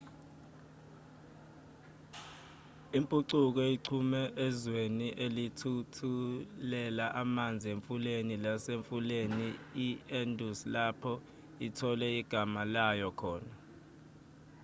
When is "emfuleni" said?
7.75-8.33